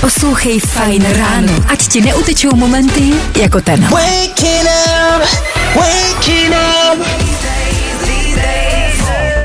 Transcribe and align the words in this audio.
Poslouchej 0.00 0.60
Fajn 0.60 1.04
ráno, 1.16 1.52
ať 1.68 1.88
ti 1.88 2.00
neutečou 2.00 2.56
momenty 2.56 3.12
jako 3.40 3.60
ten. 3.60 3.88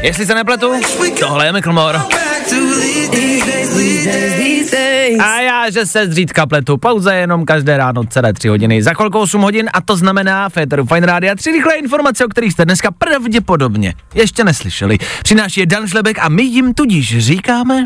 Jestli 0.02 0.26
se 0.26 0.36
nepletu, 0.36 0.73
tohle 1.20 1.46
je 1.46 1.54
Miklmore. 1.54 2.00
A 5.19 5.40
já, 5.40 5.69
že 5.69 5.85
se 5.85 6.08
zřídka 6.08 6.46
pletu, 6.46 6.78
pauze 6.78 7.15
jenom 7.15 7.46
každé 7.46 7.78
ráno 7.78 8.04
celé 8.04 8.33
tři 8.33 8.47
hodiny. 8.47 8.83
Za 8.83 8.94
chvilku 8.94 9.19
8 9.19 9.42
hodin 9.42 9.69
a 9.74 9.81
to 9.81 9.97
znamená 9.97 10.49
Féteru 10.49 10.85
Fine 10.85 11.08
Radio 11.08 11.35
tři 11.35 11.51
rychlé 11.51 11.76
informace, 11.76 12.26
o 12.26 12.28
kterých 12.28 12.54
jste 12.54 12.65
dneska 12.65 12.92
pravděpodobně 12.92 13.94
ještě 14.13 14.44
neslyšeli. 14.44 14.97
Přináší 15.24 15.60
je 15.60 15.65
Dan 15.65 15.88
Šlebek 15.88 16.17
a 16.20 16.30
my 16.30 16.44
jim 16.44 16.73
tudíž 16.73 17.17
říkáme... 17.17 17.85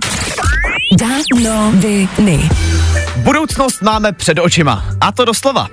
Danoviny. 0.99 2.49
Budoucnost 3.16 3.81
máme 3.81 4.11
před 4.11 4.39
očima. 4.39 4.85
A 5.02 5.11
to 5.11 5.25
doslova. 5.25 5.67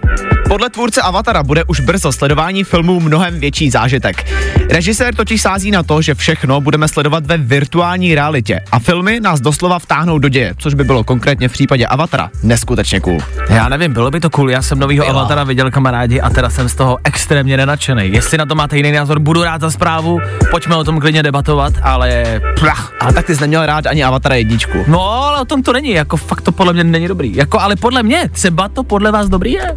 Podle 0.48 0.70
tvůrce 0.70 1.02
Avatara 1.02 1.42
bude 1.42 1.64
už 1.64 1.80
brzo 1.80 2.12
sledování 2.12 2.64
filmů 2.64 3.00
mnohem 3.00 3.40
větší 3.40 3.70
zážitek. 3.70 4.26
Režisér 4.70 5.14
totiž 5.14 5.42
sází 5.42 5.70
na 5.70 5.82
to, 5.82 6.02
že 6.02 6.14
všechno 6.14 6.60
budeme 6.60 6.88
sledovat 6.88 7.26
ve 7.26 7.36
virtuální 7.36 8.14
realitě 8.14 8.60
a 8.72 8.78
filmy 8.78 9.20
nás 9.20 9.40
doslova 9.40 9.78
vtáhnou 9.78 10.18
do 10.18 10.28
děje, 10.28 10.54
což 10.58 10.74
by 10.74 10.84
bylo 10.84 11.04
konkrétně 11.04 11.48
v 11.48 11.52
případě 11.52 11.86
Avatara 11.86 12.30
neskutečně 12.42 13.00
cool. 13.00 13.18
Já 13.48 13.68
nevím, 13.68 13.92
bylo 13.92 14.10
by 14.10 14.20
to 14.20 14.30
cool, 14.30 14.50
já 14.50 14.62
jsem 14.62 14.78
novýho 14.78 15.06
Bylo. 15.06 15.18
Avatara 15.18 15.44
viděl 15.44 15.70
kamarádi 15.70 16.20
a 16.20 16.30
teda 16.30 16.50
jsem 16.50 16.68
z 16.68 16.74
toho 16.74 16.98
extrémně 17.04 17.56
nenačený. 17.56 18.12
Jestli 18.12 18.38
na 18.38 18.46
to 18.46 18.54
máte 18.54 18.76
jiný 18.76 18.92
názor, 18.92 19.18
budu 19.18 19.42
rád 19.44 19.60
za 19.60 19.70
zprávu, 19.70 20.18
pojďme 20.50 20.76
o 20.76 20.84
tom 20.84 21.00
klidně 21.00 21.22
debatovat, 21.22 21.72
ale 21.82 22.40
plach. 22.58 22.92
Ale 23.00 23.12
tak 23.12 23.26
ty 23.26 23.34
jsi 23.34 23.40
neměl 23.40 23.66
rád 23.66 23.86
ani 23.86 24.04
Avatara 24.04 24.34
jedničku. 24.34 24.84
No, 24.86 25.10
ale 25.10 25.40
o 25.40 25.44
tom 25.44 25.62
to 25.62 25.72
není, 25.72 25.90
jako 25.90 26.16
fakt 26.16 26.40
to 26.40 26.52
podle 26.52 26.72
mě 26.72 26.84
není 26.84 27.08
dobrý. 27.08 27.36
Jako, 27.36 27.60
ale 27.60 27.76
podle 27.76 28.02
mě, 28.02 28.28
třeba 28.32 28.68
to 28.68 28.82
podle 28.82 29.12
vás 29.12 29.28
dobrý 29.28 29.52
je. 29.52 29.74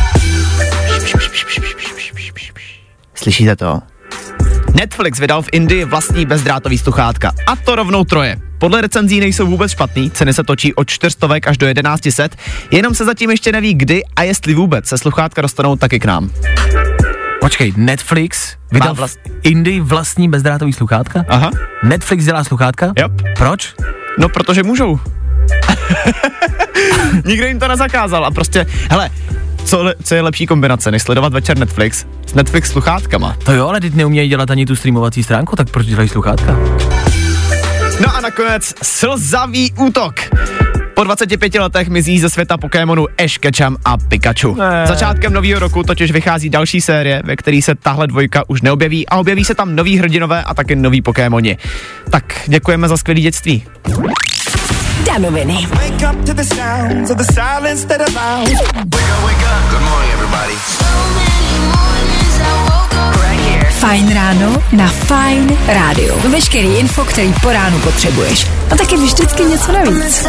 Slyšíte 3.15 3.55
to? 3.55 3.81
Netflix 4.73 5.19
vydal 5.19 5.41
v 5.41 5.49
Indii 5.51 5.85
vlastní 5.85 6.25
bezdrátový 6.25 6.77
sluchátka. 6.77 7.31
A 7.47 7.55
to 7.55 7.75
rovnou 7.75 8.03
troje. 8.03 8.37
Podle 8.57 8.81
recenzí 8.81 9.19
nejsou 9.19 9.47
vůbec 9.47 9.71
špatný, 9.71 10.11
ceny 10.11 10.33
se 10.33 10.43
točí 10.43 10.73
od 10.73 10.89
400 10.89 11.27
až 11.47 11.57
do 11.57 11.73
1100, 11.73 12.23
jenom 12.71 12.95
se 12.95 13.05
zatím 13.05 13.31
ještě 13.31 13.51
neví 13.51 13.73
kdy 13.73 14.01
a 14.15 14.23
jestli 14.23 14.53
vůbec 14.53 14.87
se 14.87 14.97
sluchátka 14.97 15.41
dostanou 15.41 15.75
taky 15.75 15.99
k 15.99 16.05
nám. 16.05 16.31
Počkej, 17.41 17.73
Netflix 17.77 18.55
vydal 18.71 18.95
vlast- 18.95 19.19
Indii 19.43 19.79
vlastní 19.79 20.29
bezdrátový 20.29 20.73
sluchátka? 20.73 21.25
Aha. 21.27 21.51
Netflix 21.83 22.25
dělá 22.25 22.43
sluchátka? 22.43 22.93
Yep. 22.97 23.11
Proč? 23.37 23.73
No, 24.19 24.29
protože 24.29 24.63
můžou. 24.63 24.99
Nikdo 27.25 27.47
jim 27.47 27.59
to 27.59 27.67
nezakázal 27.67 28.25
a 28.25 28.31
prostě, 28.31 28.65
hele, 28.89 29.09
co, 29.65 29.83
le, 29.83 29.95
co 30.03 30.15
je 30.15 30.21
lepší 30.21 30.47
kombinace, 30.47 30.91
než 30.91 31.01
sledovat 31.01 31.33
večer 31.33 31.57
Netflix 31.57 32.05
s 32.27 32.33
Netflix 32.33 32.69
sluchátkama. 32.69 33.37
To 33.43 33.53
jo, 33.53 33.67
ale 33.67 33.81
teď 33.81 33.93
neumějí 33.93 34.29
dělat 34.29 34.51
ani 34.51 34.65
tu 34.65 34.75
streamovací 34.75 35.23
stránku, 35.23 35.55
tak 35.55 35.69
proč 35.69 35.85
dělají 35.85 36.09
sluchátka? 36.09 36.57
No 38.01 38.15
a 38.15 38.21
nakonec 38.21 38.73
slzavý 38.83 39.71
útok. 39.71 40.13
Po 40.93 41.03
25 41.03 41.55
letech 41.55 41.89
mizí 41.89 42.19
ze 42.19 42.29
světa 42.29 42.57
Pokémonu 42.57 43.07
Ash 43.23 43.37
Ketchum 43.37 43.77
a 43.85 43.97
Pikachu. 43.97 44.55
Ne. 44.55 44.83
Začátkem 44.87 45.33
nového 45.33 45.59
roku 45.59 45.83
totiž 45.83 46.11
vychází 46.11 46.49
další 46.49 46.81
série, 46.81 47.21
ve 47.25 47.35
které 47.35 47.61
se 47.61 47.75
tahle 47.75 48.07
dvojka 48.07 48.43
už 48.47 48.61
neobjeví 48.61 49.09
a 49.09 49.17
objeví 49.17 49.45
se 49.45 49.55
tam 49.55 49.75
noví 49.75 49.97
hrdinové 49.97 50.43
a 50.43 50.53
taky 50.53 50.75
noví 50.75 51.01
Pokémoni. 51.01 51.57
Tak 52.09 52.23
děkujeme 52.47 52.87
za 52.87 52.97
skvělé 52.97 53.21
dětství. 53.21 53.63
Danoviny. 55.05 55.67
Wake 55.77 56.03
up 56.03 56.25
to 56.25 56.33
the 56.33 56.43
sounds 56.43 57.11
of 57.11 57.17
the 57.17 57.23
silence 57.33 57.85
that 57.85 58.01
allows. 58.01 58.49
Good 59.71 59.85
morning, 59.89 60.11
everybody. 60.13 60.55
Fajn 63.81 64.13
ráno 64.13 64.63
na 64.71 64.87
Fajn 64.87 65.57
rádiu. 65.67 66.13
Veškerý 66.29 66.67
info, 66.75 67.05
který 67.05 67.33
po 67.41 67.51
ránu 67.51 67.79
potřebuješ. 67.79 68.47
A 68.71 68.75
taky 68.75 68.97
vždycky 68.97 69.43
něco 69.43 69.71
navíc. 69.71 70.27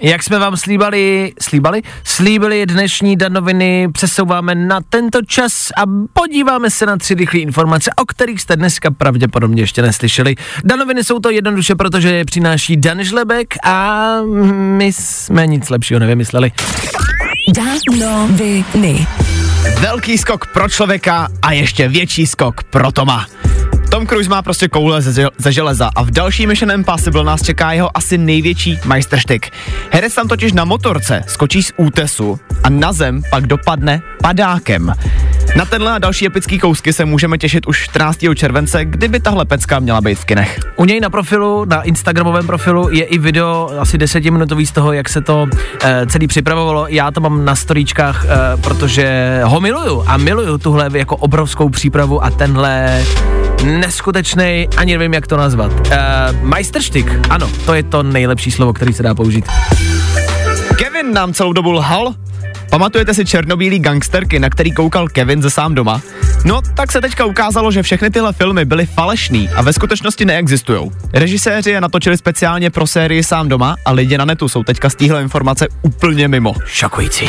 Jak 0.00 0.22
jsme 0.22 0.38
vám 0.38 0.56
slíbali, 0.56 1.32
slíbali? 1.40 1.82
Slíbili 2.04 2.66
dnešní 2.66 3.16
danoviny, 3.16 3.88
přesouváme 3.92 4.54
na 4.54 4.80
tento 4.88 5.22
čas 5.22 5.70
a 5.76 5.82
podíváme 6.12 6.70
se 6.70 6.86
na 6.86 6.96
tři 6.96 7.14
rychlé 7.14 7.40
informace, 7.40 7.90
o 7.96 8.04
kterých 8.04 8.40
jste 8.40 8.56
dneska 8.56 8.90
pravděpodobně 8.90 9.62
ještě 9.62 9.82
neslyšeli. 9.82 10.34
Danoviny 10.64 11.04
jsou 11.04 11.18
to 11.18 11.30
jednoduše, 11.30 11.74
protože 11.74 12.14
je 12.14 12.24
přináší 12.24 12.76
Dan 12.76 13.04
Žlebek 13.04 13.54
a 13.64 14.16
my 14.52 14.92
jsme 14.92 15.46
nic 15.46 15.70
lepšího 15.70 16.00
nevymysleli. 16.00 16.52
Danoviny. 17.54 19.06
Velký 19.80 20.18
skok 20.18 20.46
pro 20.52 20.68
člověka 20.68 21.28
a 21.42 21.52
ještě 21.52 21.88
větší 21.88 22.26
skok 22.26 22.62
pro 22.62 22.92
Toma. 22.92 23.26
Tom 23.94 24.06
Cruise 24.06 24.30
má 24.30 24.42
prostě 24.42 24.68
koule 24.68 25.02
ze, 25.02 25.28
ze 25.38 25.52
železa 25.52 25.90
a 25.96 26.02
v 26.02 26.10
další 26.10 26.46
Mission 26.46 26.70
Impossible 26.70 27.24
nás 27.24 27.42
čeká 27.42 27.72
jeho 27.72 27.96
asi 27.96 28.18
největší 28.18 28.78
majstrštyk. 28.84 29.50
Herec 29.90 30.14
tam 30.14 30.28
totiž 30.28 30.52
na 30.52 30.64
motorce 30.64 31.22
skočí 31.26 31.62
z 31.62 31.72
útesu 31.76 32.40
a 32.64 32.70
na 32.70 32.92
zem 32.92 33.22
pak 33.30 33.46
dopadne 33.46 34.02
padákem. 34.22 34.94
Na 35.56 35.64
tenhle 35.64 35.92
a 35.92 35.98
další 35.98 36.26
epický 36.26 36.58
kousky 36.58 36.92
se 36.92 37.04
můžeme 37.04 37.38
těšit 37.38 37.66
už 37.66 37.84
14. 37.84 38.18
července, 38.34 38.84
kdyby 38.84 39.20
tahle 39.20 39.44
pecka 39.44 39.78
měla 39.78 40.00
být 40.00 40.18
v 40.18 40.24
kinech. 40.24 40.60
U 40.76 40.84
něj 40.84 41.00
na 41.00 41.10
profilu, 41.10 41.64
na 41.64 41.82
Instagramovém 41.82 42.46
profilu 42.46 42.90
je 42.90 43.04
i 43.04 43.18
video 43.18 43.70
asi 43.78 43.98
desetiminutový 43.98 44.66
z 44.66 44.72
toho, 44.72 44.92
jak 44.92 45.08
se 45.08 45.20
to 45.20 45.46
e, 45.84 46.06
celý 46.06 46.26
připravovalo. 46.26 46.86
Já 46.88 47.10
to 47.10 47.20
mám 47.20 47.44
na 47.44 47.56
storíčkách, 47.56 48.24
e, 48.24 48.28
protože 48.56 49.40
ho 49.44 49.60
miluju 49.60 50.04
a 50.06 50.16
miluju 50.16 50.58
tuhle 50.58 50.90
jako 50.94 51.16
obrovskou 51.16 51.68
přípravu 51.68 52.24
a 52.24 52.30
tenhle 52.30 53.04
neskutečný, 53.84 54.68
ani 54.76 54.92
nevím, 54.92 55.14
jak 55.14 55.26
to 55.26 55.36
nazvat. 55.36 55.72
E, 55.90 55.98
majsterštyk, 56.42 57.06
ano, 57.30 57.50
to 57.66 57.74
je 57.74 57.82
to 57.82 58.02
nejlepší 58.02 58.50
slovo, 58.50 58.72
který 58.72 58.92
se 58.92 59.02
dá 59.02 59.14
použít. 59.14 59.44
Kevin 60.76 61.12
nám 61.12 61.32
celou 61.32 61.52
dobu 61.52 61.72
lhal. 61.72 62.14
Pamatujete 62.70 63.14
si 63.14 63.24
černobílý 63.24 63.78
gangsterky, 63.78 64.38
na 64.38 64.50
který 64.50 64.72
koukal 64.72 65.08
Kevin 65.08 65.42
ze 65.42 65.50
sám 65.50 65.74
doma? 65.74 66.00
No, 66.44 66.62
tak 66.76 66.92
se 66.92 67.00
teďka 67.00 67.24
ukázalo, 67.24 67.72
že 67.72 67.82
všechny 67.82 68.10
tyhle 68.10 68.32
filmy 68.32 68.64
byly 68.64 68.86
falešný 68.86 69.48
a 69.48 69.62
ve 69.62 69.72
skutečnosti 69.72 70.24
neexistují. 70.24 70.90
Režiséři 71.12 71.70
je 71.70 71.80
natočili 71.80 72.16
speciálně 72.16 72.70
pro 72.70 72.86
sérii 72.86 73.24
sám 73.24 73.48
doma 73.48 73.76
a 73.84 73.92
lidi 73.92 74.18
na 74.18 74.24
netu 74.24 74.48
jsou 74.48 74.62
teďka 74.62 74.90
z 74.90 74.94
téhle 74.94 75.22
informace 75.22 75.68
úplně 75.82 76.28
mimo. 76.28 76.54
Šokující. 76.66 77.28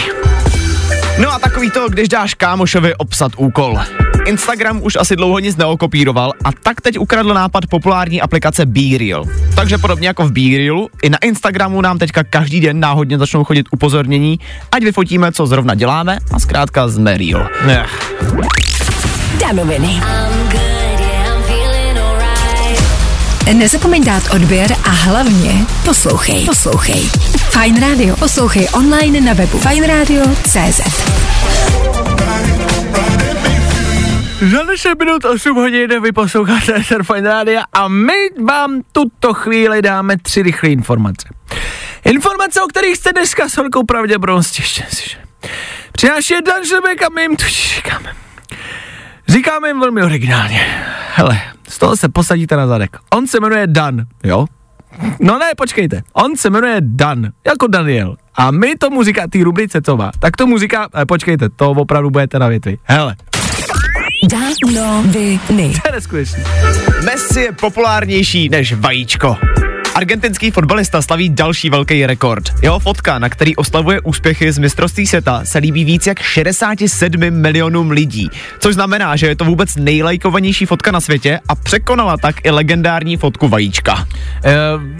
No 1.22 1.34
a 1.34 1.40
takový 1.40 1.72
to, 1.72 1.90
když 1.90 2.10
dáš 2.10 2.34
kámošovi 2.34 2.96
obsat 2.96 3.32
úkol. 3.38 3.80
Instagram 4.26 4.80
už 4.84 4.96
asi 4.96 5.16
dlouho 5.16 5.40
nic 5.40 5.58
neokopíroval 5.58 6.32
a 6.44 6.52
tak 6.64 6.82
teď 6.82 7.00
ukradl 7.00 7.34
nápad 7.34 7.66
populární 7.70 8.22
aplikace 8.22 8.66
BeReal. 8.66 9.26
Takže 9.56 9.78
podobně 9.78 10.08
jako 10.08 10.28
v 10.28 10.32
BeRealu, 10.32 10.90
i 11.02 11.10
na 11.10 11.18
Instagramu 11.18 11.82
nám 11.82 11.98
teďka 11.98 12.24
každý 12.24 12.62
den 12.62 12.80
náhodně 12.80 13.18
začnou 13.18 13.44
chodit 13.44 13.66
upozornění, 13.72 14.40
ať 14.72 14.84
vyfotíme, 14.84 15.32
co 15.32 15.46
zrovna 15.46 15.76
děláme 15.76 16.18
a 16.32 16.40
zkrátka 16.40 16.88
jsme 16.88 17.18
real. 17.18 17.50
Danoviny. 19.40 20.02
Nezapomeň 23.54 24.04
dát 24.04 24.24
odběr 24.34 24.76
a 24.84 24.90
hlavně 24.90 25.66
poslouchej. 25.86 26.46
Poslouchej. 26.46 27.10
Fajn 27.38 27.80
rádio. 27.82 28.16
Poslouchej 28.16 28.68
online 28.74 29.22
na 29.22 29.34
webu 29.34 29.58
fajnradio.cz. 29.58 30.82
Za 34.42 34.64
10 34.64 35.00
minut 35.00 35.26
8 35.26 35.56
hodin 35.56 36.02
vy 36.02 36.12
posloucháte 36.12 36.84
SR 36.84 37.04
Radio 37.24 37.62
a 37.74 37.88
my 37.88 38.30
vám 38.46 38.82
tuto 38.92 39.34
chvíli 39.34 39.82
dáme 39.82 40.18
tři 40.18 40.44
rychlé 40.44 40.70
informace. 40.70 41.28
Informace, 42.06 42.62
o 42.62 42.68
kterých 42.68 42.98
jste 42.98 43.14
dneska 43.14 43.50
s 43.50 43.58
velkou 43.58 43.84
pravděpodobností 43.84 44.62
ještě 44.62 44.84
neslyšeli. 44.84 45.24
Přináší 45.92 46.34
je 46.34 46.42
Dan 46.42 46.66
Žebek 46.66 47.04
a 47.04 47.10
my 47.16 47.22
jim 47.22 47.36
tu 47.36 47.44
říkáme. 47.46 48.14
Říkáme 49.28 49.68
jim 49.68 49.80
velmi 49.80 50.04
originálně. 50.04 50.66
Hele, 51.14 51.42
z 51.68 51.78
toho 51.78 51.98
se 51.98 52.10
posadíte 52.10 52.56
na 52.56 52.68
zadek. 52.68 52.98
On 53.14 53.28
se 53.28 53.40
jmenuje 53.40 53.68
Dan, 53.68 54.06
jo? 54.24 54.46
No 55.20 55.40
ne, 55.40 55.52
počkejte. 55.58 56.02
On 56.14 56.38
se 56.38 56.50
jmenuje 56.50 56.78
Dan, 56.80 57.28
jako 57.48 57.68
Daniel. 57.68 58.16
A 58.36 58.52
my 58.52 58.76
tomu 58.76 59.04
říká, 59.04 59.28
ty 59.30 59.44
rubrice 59.44 59.82
co 59.82 59.98
má, 59.98 60.12
tak 60.20 60.38
tomu 60.38 60.58
říká, 60.58 60.88
eh, 61.02 61.06
počkejte, 61.06 61.50
to 61.50 61.72
opravdu 61.72 62.10
budete 62.10 62.40
na 62.40 62.48
větvi. 62.48 62.78
Hele, 62.84 63.16
Danoviny. 64.28 65.74
to 65.82 65.88
je 65.88 65.92
neskutečný. 65.92 66.44
Messi 67.04 67.40
je 67.42 67.52
populárnější 67.52 68.50
než 68.50 68.74
vajíčko. 68.74 69.38
Argentinský 69.96 70.52
fotbalista 70.52 71.02
slaví 71.02 71.30
další 71.30 71.70
velký 71.70 72.06
rekord. 72.06 72.44
Jeho 72.62 72.80
fotka, 72.80 73.20
na 73.20 73.30
který 73.30 73.56
oslavuje 73.56 74.02
úspěchy 74.02 74.52
z 74.52 74.58
mistrovství 74.58 75.08
světa, 75.08 75.42
se 75.46 75.58
líbí 75.60 75.86
víc 75.86 76.08
jak 76.08 76.20
67 76.20 77.32
milionům 77.32 77.92
lidí. 77.92 78.30
Což 78.60 78.74
znamená, 78.74 79.16
že 79.16 79.28
je 79.28 79.36
to 79.36 79.46
vůbec 79.46 79.76
nejlajkovanější 79.76 80.66
fotka 80.66 80.92
na 80.92 81.02
světě 81.02 81.40
a 81.50 81.56
překonala 81.56 82.18
tak 82.18 82.46
i 82.46 82.52
legendární 82.52 83.18
fotku 83.18 83.48
vajíčka. 83.48 84.08
E, 84.44 84.56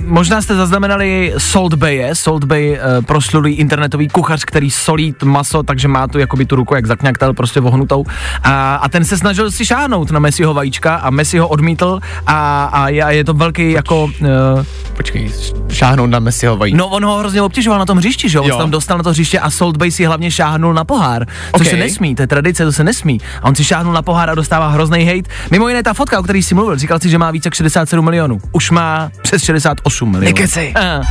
možná 0.06 0.42
jste 0.42 0.56
zaznamenali 0.56 1.34
Salt 1.38 1.74
Bay, 1.74 2.10
Salt 2.14 2.44
Bay 2.44 2.74
e, 2.74 3.02
proslulý 3.02 3.54
internetový 3.54 4.08
kuchař, 4.08 4.46
který 4.46 4.72
solí 4.72 5.16
maso, 5.24 5.64
takže 5.64 5.88
má 5.88 6.08
tu 6.08 6.20
jakoby 6.20 6.46
tu 6.46 6.56
ruku 6.56 6.76
jak 6.76 6.86
zakňaktel 6.86 7.34
prostě 7.34 7.60
vohnutou. 7.60 8.06
A, 8.44 8.76
a 8.76 8.90
ten 8.90 9.06
se 9.06 9.18
snažil 9.18 9.52
si 9.52 9.66
šáhnout 9.66 10.12
na 10.12 10.20
Messiho 10.20 10.54
vajíčka 10.54 10.96
a 10.96 11.10
Messi 11.10 11.38
ho 11.38 11.48
odmítl 11.48 12.00
a, 12.28 12.66
a 12.66 12.90
je, 12.90 13.06
je 13.10 13.24
to 13.24 13.34
velký 13.34 13.72
jako... 13.72 14.12
E, 14.24 14.85
Počkej, 14.98 15.32
šáhnout 15.70 16.10
na 16.10 16.20
Messiho 16.20 16.58
vajíčka. 16.58 16.78
No 16.78 16.88
on 16.88 17.06
ho 17.06 17.18
hrozně 17.18 17.42
obtěžoval 17.42 17.80
na 17.80 17.86
tom 17.86 17.98
hřišti, 17.98 18.30
že 18.30 18.38
jo? 18.38 18.44
On 18.44 18.50
Jo. 18.50 18.58
tam 18.58 18.72
dostal 18.72 18.98
na 18.98 19.04
to 19.04 19.10
hřiště 19.10 19.40
a 19.40 19.50
Salt 19.52 19.78
Bay 19.78 19.92
si 19.92 20.06
hlavně 20.06 20.32
šáhnul 20.32 20.74
na 20.74 20.84
pohár, 20.84 21.26
což 21.58 21.68
Ok. 21.68 21.72
se 21.72 21.78
nesmí, 21.78 22.16
to 22.16 22.22
je 22.22 22.28
tradice, 22.28 22.66
to 22.66 22.72
se 22.72 22.84
nesmí. 22.84 23.22
A 23.42 23.46
on 23.46 23.56
si 23.56 23.64
šáhnul 23.64 23.94
na 23.94 24.02
pohár 24.02 24.30
a 24.30 24.36
dostává 24.36 24.68
hrozný 24.68 25.06
hate. 25.06 25.30
Mimo 25.52 25.68
jiné 25.68 25.84
ta 25.84 25.94
fotka, 25.94 26.20
o 26.20 26.24
který 26.24 26.44
jsi 26.44 26.56
mluvil, 26.56 26.78
říkal 26.78 27.00
si, 27.00 27.10
že 27.10 27.18
má 27.18 27.32
více 27.32 27.48
jak 27.48 27.54
67 27.54 28.06
milionů. 28.06 28.40
Už 28.52 28.72
má 28.72 29.12
přes 29.22 29.44
68 29.44 30.12
milionů. 30.12 30.26
Nekecej. 30.26 30.74
A, 30.76 31.02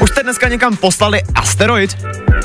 Už 0.00 0.10
jste 0.10 0.22
dneska 0.22 0.48
někam 0.48 0.76
poslali 0.76 1.22
asteroid? 1.34 1.96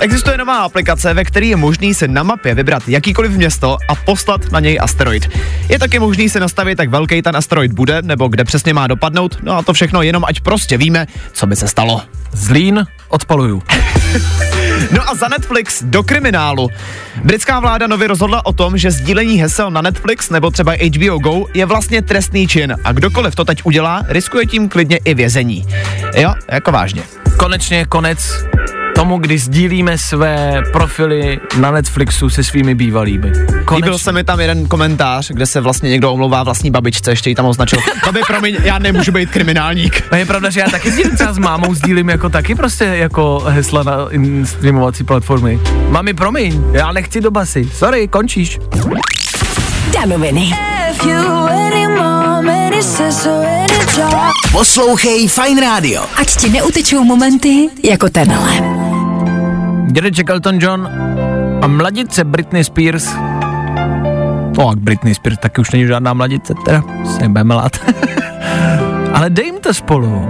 Existuje 0.02 0.38
nová 0.38 0.58
aplikace, 0.58 1.14
ve 1.14 1.24
které 1.24 1.46
je 1.46 1.56
možný 1.56 1.94
se 1.94 2.08
na 2.08 2.24
mapě 2.24 2.56
vybrat 2.56 2.84
jakýkoliv 2.88 3.32
město 3.32 3.78
a 3.88 3.96
poslat 3.96 4.52
na 4.52 4.60
něj 4.60 4.80
asteroid. 4.82 5.30
Je 5.70 5.80
taky 5.80 6.00
možný 6.00 6.30
se 6.30 6.40
nastavit, 6.40 6.80
jak 6.80 6.90
velký 6.90 7.22
ten 7.22 7.36
asteroid 7.36 7.72
bude, 7.72 8.02
nebo 8.02 8.28
kde 8.28 8.44
přesně 8.44 8.74
má 8.74 8.88
dopadnout, 8.88 9.38
no 9.44 9.58
a 9.58 9.62
to 9.62 9.74
všechno 9.74 10.02
jenom 10.02 10.26
ať 10.26 10.40
prostě 10.40 10.78
víme, 10.78 11.08
co 11.34 11.48
by 11.48 11.56
se 11.56 11.68
stalo. 11.68 12.02
Zlín 12.32 12.86
odpaluju. 13.08 13.64
No 14.92 15.10
a 15.10 15.16
za 15.16 15.28
Netflix 15.28 15.84
do 15.84 16.04
kriminálu. 16.04 16.70
Britská 17.24 17.60
vláda 17.60 17.88
nově 17.88 18.08
rozhodla 18.08 18.46
o 18.46 18.54
tom, 18.54 18.78
že 18.78 18.92
sdílení 18.92 19.42
hesel 19.42 19.72
na 19.72 19.82
Netflix 19.82 20.30
nebo 20.30 20.52
třeba 20.52 20.74
HBO 20.74 21.20
Go 21.20 21.46
je 21.54 21.66
vlastně 21.66 22.02
trestný 22.02 22.48
čin 22.48 22.76
a 22.84 22.92
kdokoliv 22.92 23.36
to 23.36 23.46
teď 23.46 23.62
udělá, 23.64 24.04
riskuje 24.08 24.46
tím 24.46 24.70
klidně 24.70 24.98
i 24.98 25.14
vězení. 25.14 25.66
Jo, 26.16 26.34
jako 26.52 26.72
vážně. 26.72 27.04
Konečně 27.38 27.86
konec 27.86 28.46
tomu, 29.00 29.18
kdy 29.18 29.38
sdílíme 29.38 29.98
své 29.98 30.64
profily 30.72 31.40
na 31.60 31.72
Netflixu 31.72 32.30
se 32.30 32.44
svými 32.44 32.76
bývalými. 32.76 33.32
Konečně. 33.66 33.76
Líbil 33.76 33.98
se 33.98 34.12
mi 34.12 34.24
tam 34.24 34.40
jeden 34.40 34.68
komentář, 34.68 35.32
kde 35.32 35.46
se 35.46 35.62
vlastně 35.62 35.90
někdo 35.90 36.14
omlouvá 36.14 36.44
vlastní 36.44 36.72
babičce, 36.72 37.12
ještě 37.12 37.30
ji 37.30 37.36
tam 37.36 37.46
označil. 37.46 37.80
Babi, 38.06 38.22
promiň, 38.28 38.58
já 38.64 38.80
nemůžu 38.80 39.12
být 39.12 39.30
kriminálník. 39.30 40.04
A 40.12 40.16
je 40.16 40.26
pravda, 40.26 40.50
že 40.50 40.60
já 40.60 40.70
taky 40.70 40.92
sdílím 40.92 41.16
třeba 41.16 41.34
s 41.34 41.38
mámou, 41.38 41.74
sdílím 41.74 42.10
jako 42.10 42.30
taky 42.30 42.56
prostě 42.56 42.84
jako 42.84 43.44
hesla 43.48 43.84
na 43.84 43.94
streamovací 44.44 45.04
platformy. 45.04 45.60
Mami, 45.90 46.14
promiň, 46.14 46.64
já 46.72 46.92
nechci 46.92 47.22
do 47.22 47.32
basy. 47.32 47.70
Sorry, 47.74 48.08
končíš. 48.08 48.60
Danoviny. 49.94 50.52
Poslouchej 54.52 55.28
Fine 55.28 55.62
Radio. 55.62 56.04
Ať 56.16 56.36
ti 56.36 56.50
neutečou 56.50 57.04
momenty 57.04 57.70
jako 57.84 58.10
tenhle. 58.10 58.79
Dědeček 59.92 60.30
Elton 60.30 60.60
John 60.62 60.90
a 61.62 61.68
mladice 61.68 62.24
Britney 62.24 62.64
Spears. 62.64 63.14
No, 64.58 64.70
a 64.70 64.76
Britney 64.76 65.16
Spears 65.16 65.38
taky 65.38 65.62
už 65.62 65.72
není 65.72 65.88
žádná 65.88 66.14
mladice, 66.14 66.54
teda 66.66 66.84
se 67.06 67.20
nebudeme 67.22 67.56
lát. 67.56 67.72
Ale 69.14 69.30
dej 69.30 69.46
jim 69.46 69.60
to 69.60 69.74
spolu. 69.74 70.30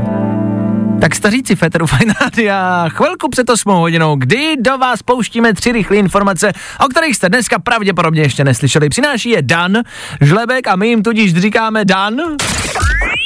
Tak 1.01 1.15
staříci 1.15 1.56
Féteru 1.56 1.88
Fine 1.88 2.13
Rádia, 2.21 2.85
chvilku 2.89 3.29
před 3.29 3.50
8 3.50 3.71
hodinou, 3.71 4.15
kdy 4.15 4.56
do 4.59 4.77
vás 4.77 5.03
pouštíme 5.03 5.53
tři 5.53 5.71
rychlé 5.71 5.97
informace, 5.97 6.51
o 6.85 6.88
kterých 6.88 7.15
jste 7.15 7.29
dneska 7.29 7.59
pravděpodobně 7.59 8.21
ještě 8.21 8.44
neslyšeli. 8.44 8.89
Přináší 8.89 9.29
je 9.29 9.41
Dan 9.41 9.77
Žlebek 10.21 10.67
a 10.67 10.75
my 10.75 10.88
jim 10.88 11.03
tudíž 11.03 11.35
říkáme 11.35 11.85
Dan. 11.85 12.15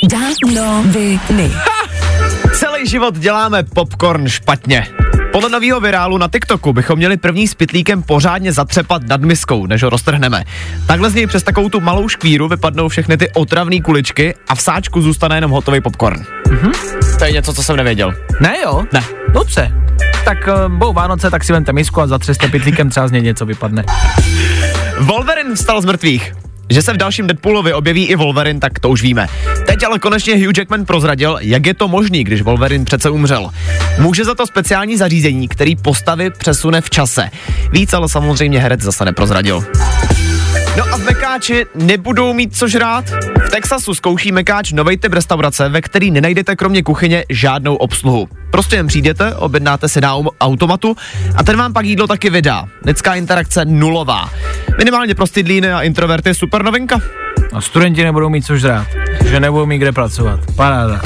Danoviny. 0.10 1.52
Celý 2.54 2.88
život 2.88 3.18
děláme 3.18 3.64
popcorn 3.64 4.28
špatně. 4.28 4.88
Podle 5.34 5.50
nového 5.50 5.80
virálu 5.80 6.18
na 6.18 6.28
TikToku 6.28 6.74
bychom 6.74 6.96
měli 6.96 7.18
první 7.18 7.48
s 7.48 7.54
pitlíkem 7.54 8.04
pořádně 8.04 8.54
zatřepat 8.54 9.04
nad 9.08 9.22
miskou, 9.22 9.66
než 9.66 9.84
ho 9.84 9.90
roztrhneme. 9.90 10.44
Takhle 10.86 11.10
z 11.10 11.14
něj 11.16 11.28
přes 11.28 11.44
takovou 11.44 11.70
tu 11.70 11.80
malou 11.80 12.10
škvíru 12.10 12.48
vypadnou 12.48 12.88
všechny 12.88 13.18
ty 13.18 13.32
otravné 13.32 13.82
kuličky 13.82 14.36
a 14.48 14.56
v 14.56 14.62
sáčku 14.62 15.02
zůstane 15.02 15.38
jenom 15.38 15.52
hotový 15.52 15.82
popcorn. 15.82 16.26
Mhm. 16.50 16.72
To 17.20 17.26
je 17.26 17.32
něco, 17.32 17.54
co 17.54 17.64
jsem 17.64 17.76
nevěděl. 17.76 18.14
Ne 18.40 18.56
jo? 18.64 18.84
Ne. 18.94 19.04
Dobře. 19.34 19.72
Tak 20.26 20.38
uh, 20.48 20.72
budou 20.72 20.94
Vánoce, 20.94 21.32
tak 21.32 21.44
si 21.44 21.54
vemte 21.54 21.74
misku 21.74 22.02
a 22.02 22.08
zatřeste 22.08 22.48
pitlíkem, 22.48 22.90
třeba 22.90 23.08
z 23.08 23.12
něj 23.12 23.22
něco 23.22 23.46
vypadne. 23.46 23.84
Wolverine 25.00 25.56
vstal 25.56 25.82
z 25.82 25.86
mrtvých. 25.86 26.34
Že 26.70 26.82
se 26.82 26.94
v 26.94 26.98
dalším 26.98 27.28
Deadpoolovi 27.28 27.74
objeví 27.74 28.06
i 28.06 28.16
Wolverine, 28.16 28.60
tak 28.60 28.80
to 28.80 28.90
už 28.90 29.02
víme. 29.02 29.28
Teď 29.66 29.84
ale 29.84 30.00
konečně 30.00 30.36
Hugh 30.36 30.58
Jackman 30.58 30.86
prozradil, 30.86 31.38
jak 31.42 31.66
je 31.66 31.74
to 31.74 31.88
možný, 31.88 32.24
když 32.24 32.42
Wolverine 32.42 32.86
přece 32.86 33.10
umřel. 33.10 33.50
Může 34.00 34.26
za 34.26 34.36
to 34.36 34.48
speciální 34.48 34.98
zařízení, 34.98 35.48
který 35.48 35.76
postavy 35.76 36.30
přesune 36.30 36.82
v 36.82 36.90
čase. 36.90 37.30
Víc 37.72 37.94
ale 37.94 38.10
samozřejmě 38.10 38.60
herec 38.60 38.82
zase 38.82 39.06
neprozradil. 39.06 39.66
No 40.78 40.84
a 40.94 40.98
v 40.98 41.04
Mekáči 41.04 41.66
nebudou 41.76 42.34
mít 42.34 42.58
co 42.58 42.68
žrát. 42.68 43.06
V 43.54 43.56
Texasu 43.56 43.94
zkouší 43.94 44.32
Mekáč 44.32 44.72
nový 44.72 44.98
typ 44.98 45.14
restaurace, 45.14 45.70
ve 45.70 45.82
který 45.82 46.12
nenajdete 46.12 46.56
kromě 46.56 46.84
kuchyně 46.84 47.26
žádnou 47.30 47.76
obsluhu. 47.76 48.28
Prostě 48.52 48.76
jen 48.76 48.88
přijdete, 48.88 49.36
objednáte 49.36 49.90
si 49.90 50.02
na 50.02 50.18
au- 50.18 50.30
automatu 50.42 50.96
a 51.36 51.44
ten 51.44 51.58
vám 51.58 51.74
pak 51.74 51.86
jídlo 51.86 52.08
taky 52.08 52.30
vydá. 52.30 52.66
Lidská 52.86 53.16
interakce 53.16 53.66
nulová. 53.66 54.30
Minimálně 54.78 55.16
pro 55.16 55.28
stydlíny 55.28 55.72
a 55.74 55.82
introverty 55.82 56.34
super 56.34 56.64
novinka. 56.64 57.00
A 57.54 57.62
studenti 57.62 58.04
nebudou 58.04 58.30
mít 58.30 58.46
co 58.46 58.58
žrát, 58.58 58.88
že 59.26 59.40
nebudou 59.40 59.66
mít 59.66 59.78
kde 59.78 59.92
pracovat. 59.92 60.40
Paráda. 60.56 61.02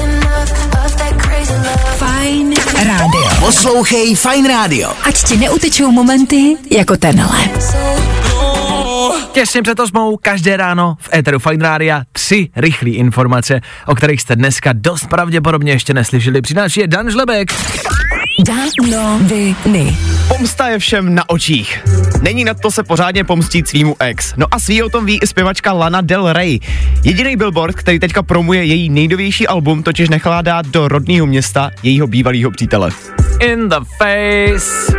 Enough 0.00 0.84
of 0.84 0.96
that 0.96 1.22
crazy 1.22 1.52
love. 1.52 1.96
Fajn 1.98 2.54
rádio. 2.74 3.17
Poslouchej 3.40 4.14
Fine 4.14 4.48
Radio. 4.48 4.90
Ať 5.02 5.14
ti 5.24 5.36
neutečou 5.36 5.90
momenty 5.90 6.56
jako 6.70 6.96
tenhle. 6.96 7.38
Těsně 9.32 9.62
před 9.62 9.80
osmou, 9.80 10.16
každé 10.16 10.56
ráno 10.56 10.96
v 11.00 11.14
Eteru 11.14 11.38
Fine 11.38 11.68
Rádia 11.68 12.02
tři 12.12 12.48
rychlé 12.56 12.90
informace, 12.90 13.60
o 13.86 13.94
kterých 13.94 14.20
jste 14.20 14.36
dneska 14.36 14.70
dost 14.72 15.06
pravděpodobně 15.06 15.72
ještě 15.72 15.94
neslyšeli. 15.94 16.42
Přináší 16.42 16.80
je 16.80 16.88
Dan 16.88 17.10
Žlebek. 17.10 17.54
Danoviny. 18.46 19.96
Pomsta 20.28 20.68
je 20.68 20.78
všem 20.78 21.14
na 21.14 21.28
očích. 21.28 21.80
Není 22.22 22.44
na 22.44 22.54
to 22.54 22.70
se 22.70 22.82
pořádně 22.82 23.24
pomstit 23.24 23.68
svýmu 23.68 23.96
ex. 23.98 24.34
No 24.36 24.46
a 24.50 24.58
svý 24.60 24.82
o 24.82 24.88
tom 24.88 25.06
ví 25.06 25.18
i 25.22 25.26
zpěvačka 25.26 25.72
Lana 25.72 26.00
Del 26.00 26.32
Rey. 26.32 26.60
Jediný 27.04 27.36
billboard, 27.36 27.76
který 27.76 27.98
teďka 27.98 28.22
promuje 28.22 28.64
její 28.64 28.90
nejnovější 28.90 29.46
album, 29.46 29.82
totiž 29.82 30.08
nechala 30.08 30.42
dát 30.42 30.66
do 30.66 30.88
rodného 30.88 31.26
města 31.26 31.70
jejího 31.82 32.06
bývalého 32.06 32.50
přítele. 32.50 32.90
In 33.40 33.68
the 33.68 33.76
face. 33.98 34.92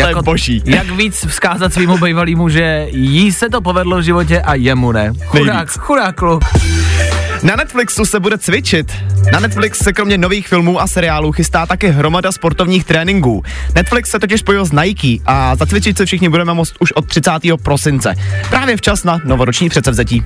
To 0.00 0.08
je 0.08 0.14
boží. 0.22 0.62
Jak 0.66 0.90
víc 0.90 1.26
vzkázat 1.26 1.72
svýmu 1.72 1.98
bývalýmu, 1.98 2.48
že 2.48 2.86
jí 2.90 3.32
se 3.32 3.48
to 3.48 3.60
povedlo 3.60 3.98
v 3.98 4.02
životě 4.02 4.40
a 4.40 4.54
jemu 4.54 4.92
ne. 4.92 5.12
Chudák, 5.26 5.70
chudák 5.70 6.16
kluk. 6.16 6.44
Na 7.42 7.56
Netflixu 7.56 8.04
se 8.04 8.20
bude 8.20 8.38
cvičit. 8.38 8.92
Na 9.32 9.40
Netflix 9.40 9.78
se 9.78 9.92
kromě 9.92 10.18
nových 10.18 10.48
filmů 10.48 10.80
a 10.80 10.86
seriálů 10.86 11.32
chystá 11.32 11.66
taky 11.66 11.88
hromada 11.88 12.32
sportovních 12.32 12.84
tréninků. 12.84 13.42
Netflix 13.74 14.10
se 14.10 14.18
totiž 14.18 14.40
spojil 14.40 14.64
s 14.64 14.72
Nike 14.72 15.22
a 15.26 15.56
zacvičit 15.56 15.96
se 15.96 16.06
všichni 16.06 16.28
budeme 16.28 16.54
moct 16.54 16.74
už 16.80 16.92
od 16.92 17.06
30. 17.06 17.30
prosince. 17.62 18.14
Právě 18.50 18.76
včas 18.76 19.04
na 19.04 19.18
novoroční 19.24 19.68
předsevzetí. 19.68 20.22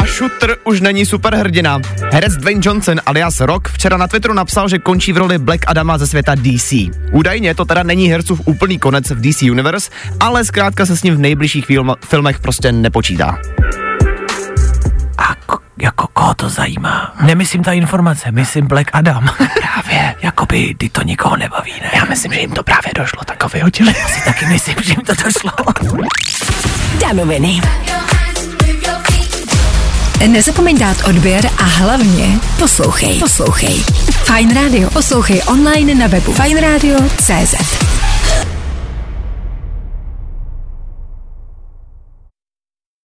A 0.00 0.06
Shooter 0.06 0.56
už 0.64 0.80
není 0.80 1.06
superhrdina. 1.06 1.80
Herec 2.12 2.36
Dwayne 2.36 2.60
Johnson 2.64 3.00
alias 3.06 3.40
Rock 3.40 3.68
včera 3.68 3.96
na 3.96 4.06
Twitteru 4.08 4.34
napsal, 4.34 4.68
že 4.68 4.78
končí 4.78 5.12
v 5.12 5.16
roli 5.16 5.38
Black 5.38 5.60
Adama 5.66 5.98
ze 5.98 6.06
světa 6.06 6.34
DC. 6.34 6.72
Údajně 7.12 7.54
to 7.54 7.64
teda 7.64 7.82
není 7.82 8.08
hercův 8.08 8.40
úplný 8.44 8.78
konec 8.78 9.10
v 9.10 9.20
DC 9.20 9.42
Universe, 9.42 9.90
ale 10.20 10.44
zkrátka 10.44 10.86
se 10.86 10.96
s 10.96 11.02
ním 11.02 11.16
v 11.16 11.18
nejbližších 11.18 11.66
film- 11.66 11.94
filmech 12.04 12.38
prostě 12.40 12.72
nepočítá. 12.72 13.38
A 15.18 15.34
ko, 15.46 15.58
jako 15.82 16.06
koho 16.12 16.34
to 16.34 16.48
zajímá? 16.48 17.14
Nemyslím 17.20 17.62
ta 17.62 17.72
informace, 17.72 18.30
myslím 18.32 18.66
Black 18.66 18.90
Adam. 18.92 19.24
právě, 19.60 20.14
jakoby, 20.22 20.74
ty 20.78 20.88
to 20.88 21.02
nikoho 21.02 21.36
nebaví, 21.36 21.72
ne? 21.82 21.90
Já 21.94 22.04
myslím, 22.04 22.32
že 22.32 22.40
jim 22.40 22.52
to 22.52 22.62
právě 22.62 22.92
došlo, 22.96 23.20
tak 23.24 23.42
ho 23.42 23.48
vyhodili. 23.48 23.94
Já 24.00 24.08
si 24.08 24.24
taky 24.24 24.46
myslím, 24.46 24.76
že 24.82 24.92
jim 24.92 25.00
to 25.00 25.12
došlo. 25.24 25.52
Danoviny. 27.00 27.60
Nezapomeň 30.28 30.78
dát 30.78 30.96
odběr 31.08 31.50
a 31.58 31.64
hlavně 31.64 32.40
poslouchej. 32.58 33.18
Poslouchej. 33.18 33.84
Fine 34.24 34.54
Radio. 34.54 34.90
Poslouchej 34.90 35.42
online 35.46 35.94
na 35.94 36.06
webu 36.06 36.32
fajnradio.cz. 36.32 37.99